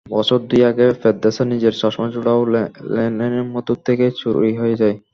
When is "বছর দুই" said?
0.05-0.61